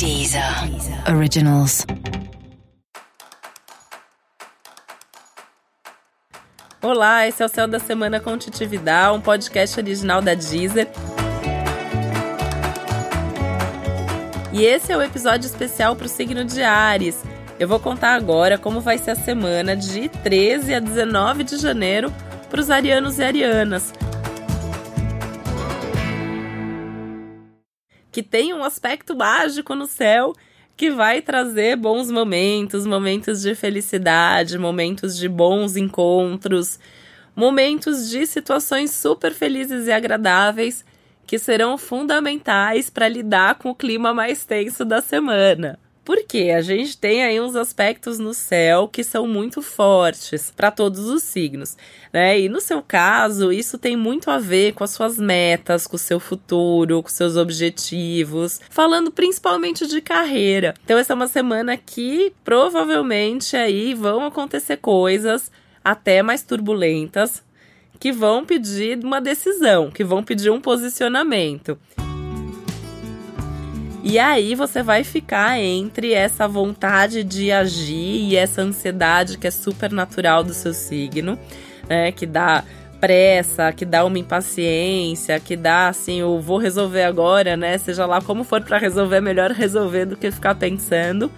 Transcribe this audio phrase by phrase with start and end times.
[0.00, 0.42] Deezer
[1.14, 1.84] Originals.
[6.80, 10.88] Olá, esse é o Céu da Semana com um podcast original da Deezer.
[14.54, 17.22] E esse é o episódio especial para o signo de Ares.
[17.58, 22.10] Eu vou contar agora como vai ser a semana de 13 a 19 de janeiro
[22.48, 23.92] para os arianos e arianas.
[28.10, 30.34] Que tem um aspecto mágico no céu
[30.76, 36.78] que vai trazer bons momentos, momentos de felicidade, momentos de bons encontros,
[37.36, 40.84] momentos de situações super felizes e agradáveis
[41.26, 45.78] que serão fundamentais para lidar com o clima mais tenso da semana.
[46.04, 51.08] Porque a gente tem aí uns aspectos no céu que são muito fortes para todos
[51.08, 51.76] os signos,
[52.12, 52.40] né?
[52.40, 55.98] E no seu caso, isso tem muito a ver com as suas metas, com o
[55.98, 60.74] seu futuro, com seus objetivos, falando principalmente de carreira.
[60.84, 65.50] Então essa é uma semana que provavelmente aí vão acontecer coisas
[65.84, 67.42] até mais turbulentas
[67.98, 71.78] que vão pedir uma decisão, que vão pedir um posicionamento.
[74.02, 79.50] E aí você vai ficar entre essa vontade de agir e essa ansiedade que é
[79.50, 81.38] super natural do seu signo,
[81.86, 82.10] né?
[82.10, 82.64] Que dá
[82.98, 87.76] pressa, que dá uma impaciência, que dá assim, o vou resolver agora, né?
[87.76, 91.30] Seja lá como for para resolver, é melhor resolver do que ficar pensando.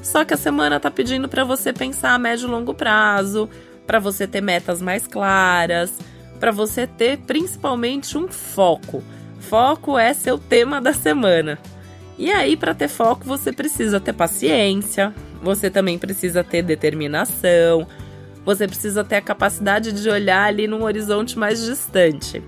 [0.00, 3.48] Só que a semana tá pedindo para você pensar a médio e longo prazo,
[3.86, 5.92] para você ter metas mais claras,
[6.38, 9.02] para você ter principalmente um foco.
[9.40, 11.58] Foco é seu tema da semana.
[12.20, 17.86] E aí, para ter foco, você precisa ter paciência, você também precisa ter determinação,
[18.44, 22.42] você precisa ter a capacidade de olhar ali num horizonte mais distante.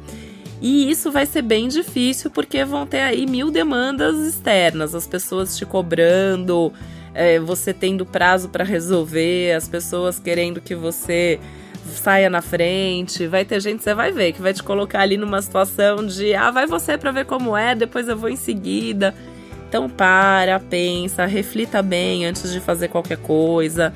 [0.61, 5.57] E isso vai ser bem difícil porque vão ter aí mil demandas externas, as pessoas
[5.57, 6.71] te cobrando,
[7.15, 11.41] é, você tendo prazo para resolver, as pessoas querendo que você
[11.87, 13.27] saia na frente.
[13.27, 16.51] Vai ter gente, você vai ver, que vai te colocar ali numa situação de ah,
[16.51, 19.15] vai você para ver como é, depois eu vou em seguida.
[19.73, 23.91] Então para, pensa, reflita bem antes de fazer qualquer coisa.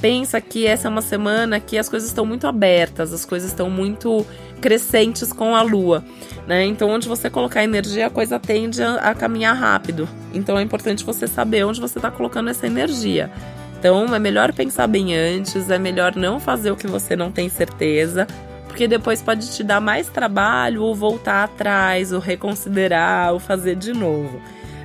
[0.00, 3.70] Pensa que essa é uma semana que as coisas estão muito abertas, as coisas estão
[3.70, 4.26] muito
[4.60, 6.04] crescentes com a lua,
[6.44, 6.64] né?
[6.64, 10.08] Então onde você colocar energia, a coisa tende a, caminhar rápido.
[10.34, 13.30] Então é importante você saber onde você está colocando essa energia.
[13.78, 17.48] Então é melhor pensar bem antes, é melhor não fazer o que você não tem
[17.48, 18.26] certeza,
[18.66, 23.92] porque depois pode te dar mais trabalho ou voltar atrás, ou reconsiderar, ou fazer de
[23.92, 24.42] novo.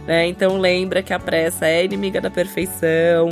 [0.08, 0.28] Né?
[0.28, 3.30] Então lembra que a pressa é inimiga da perfeição.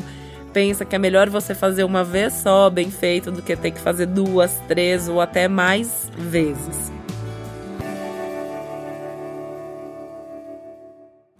[0.53, 3.79] Pensa que é melhor você fazer uma vez só bem feito do que ter que
[3.79, 6.91] fazer duas, três ou até mais vezes.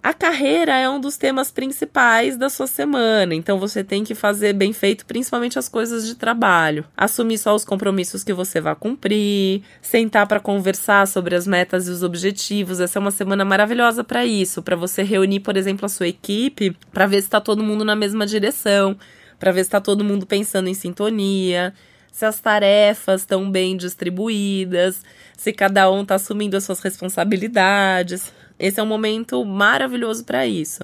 [0.06, 4.52] A carreira é um dos temas principais da sua semana, então você tem que fazer
[4.52, 6.84] bem feito, principalmente as coisas de trabalho.
[6.96, 11.90] Assumir só os compromissos que você vai cumprir, sentar para conversar sobre as metas e
[11.90, 12.78] os objetivos.
[12.78, 16.76] Essa é uma semana maravilhosa para isso, para você reunir, por exemplo, a sua equipe,
[16.92, 18.96] para ver se está todo mundo na mesma direção,
[19.40, 21.74] para ver se está todo mundo pensando em sintonia
[22.16, 25.02] se as tarefas estão bem distribuídas,
[25.36, 28.32] se cada um está assumindo as suas responsabilidades.
[28.58, 30.82] Esse é um momento maravilhoso para isso.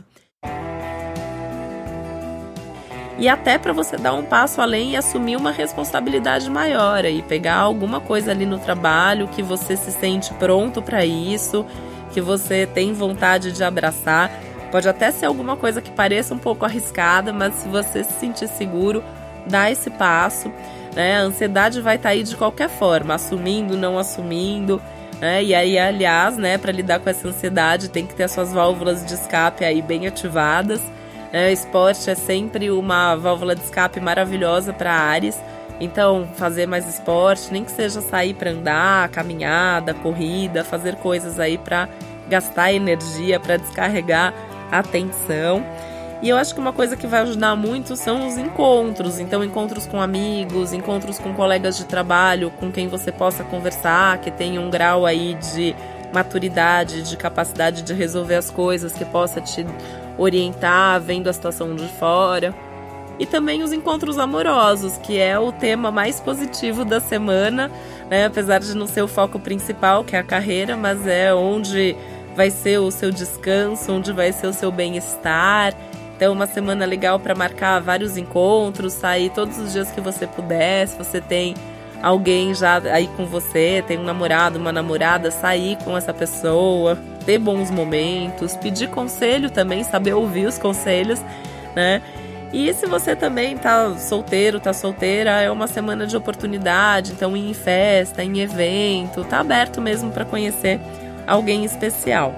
[3.18, 7.56] E até para você dar um passo além e assumir uma responsabilidade maior e pegar
[7.56, 11.64] alguma coisa ali no trabalho que você se sente pronto para isso,
[12.12, 14.30] que você tem vontade de abraçar.
[14.70, 18.48] Pode até ser alguma coisa que pareça um pouco arriscada, mas se você se sentir
[18.48, 19.04] seguro,
[19.46, 20.50] dá esse passo.
[20.94, 21.18] Né?
[21.18, 24.80] A ansiedade vai estar tá aí de qualquer forma, assumindo, não assumindo.
[25.22, 25.44] Né?
[25.44, 29.06] E aí, aliás, né, para lidar com essa ansiedade, tem que ter as suas válvulas
[29.06, 30.82] de escape aí bem ativadas.
[31.32, 31.52] Né?
[31.52, 35.40] Esporte é sempre uma válvula de escape maravilhosa para Ares.
[35.80, 41.56] Então, fazer mais esporte, nem que seja sair para andar, caminhada, corrida, fazer coisas aí
[41.56, 41.88] para
[42.28, 44.34] gastar energia, para descarregar
[44.72, 45.64] a tensão.
[46.22, 49.18] E eu acho que uma coisa que vai ajudar muito são os encontros.
[49.18, 54.30] Então, encontros com amigos, encontros com colegas de trabalho, com quem você possa conversar, que
[54.30, 55.74] tenha um grau aí de
[56.14, 59.66] maturidade, de capacidade de resolver as coisas, que possa te
[60.16, 62.54] orientar vendo a situação de fora.
[63.18, 67.68] E também os encontros amorosos, que é o tema mais positivo da semana,
[68.08, 68.26] né?
[68.26, 71.96] apesar de não ser o foco principal, que é a carreira, mas é onde
[72.36, 75.74] vai ser o seu descanso, onde vai ser o seu bem-estar.
[76.22, 80.86] Então, uma semana legal para marcar vários encontros, sair todos os dias que você puder.
[80.86, 81.52] Se você tem
[82.00, 86.96] alguém já aí com você, tem um namorado, uma namorada, sair com essa pessoa,
[87.26, 91.20] ter bons momentos, pedir conselho também, saber ouvir os conselhos,
[91.74, 92.00] né?
[92.52, 97.50] E se você também tá solteiro, tá solteira, é uma semana de oportunidade, então ir
[97.50, 100.78] em festa, em evento, tá aberto mesmo para conhecer
[101.26, 102.32] alguém especial.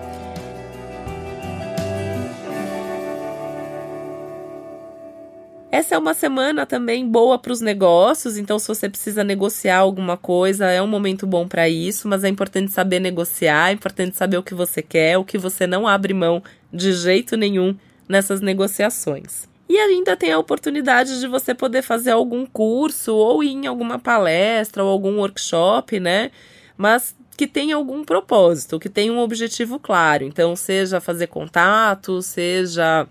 [5.75, 10.17] Essa é uma semana também boa para os negócios, então se você precisa negociar alguma
[10.17, 14.37] coisa, é um momento bom para isso, mas é importante saber negociar, é importante saber
[14.37, 16.41] o que você quer, o que você não abre mão
[16.73, 17.76] de jeito nenhum
[18.09, 19.49] nessas negociações.
[19.69, 23.99] E ainda tem a oportunidade de você poder fazer algum curso ou ir em alguma
[23.99, 26.31] palestra ou algum workshop, né?
[26.76, 30.23] Mas que tenha algum propósito, que tenha um objetivo claro.
[30.23, 33.09] Então, seja fazer contato, seja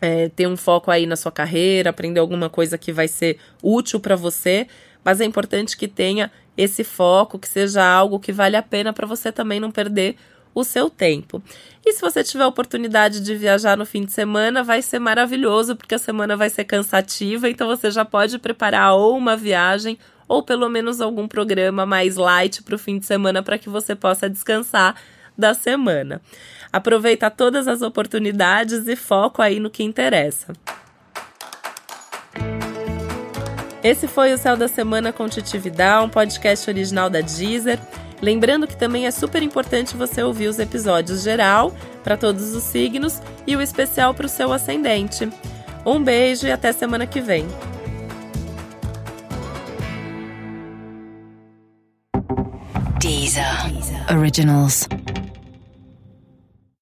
[0.00, 3.98] é, ter um foco aí na sua carreira, aprender alguma coisa que vai ser útil
[4.00, 4.66] para você,
[5.04, 9.06] mas é importante que tenha esse foco, que seja algo que vale a pena para
[9.06, 10.16] você também não perder
[10.54, 11.42] o seu tempo.
[11.84, 15.76] E se você tiver a oportunidade de viajar no fim de semana, vai ser maravilhoso,
[15.76, 20.42] porque a semana vai ser cansativa, então você já pode preparar ou uma viagem ou
[20.42, 24.28] pelo menos algum programa mais light para o fim de semana para que você possa
[24.28, 24.96] descansar
[25.36, 26.20] da semana.
[26.76, 30.52] Aproveita todas as oportunidades e foco aí no que interessa.
[33.82, 37.78] Esse foi o Céu da Semana com Titividade, um podcast original da Deezer.
[38.20, 41.74] Lembrando que também é super importante você ouvir os episódios geral
[42.04, 45.30] para todos os signos e o especial para o seu ascendente.
[45.82, 47.46] Um beijo e até semana que vem.
[53.00, 53.46] Deezer.
[54.14, 54.86] Originals.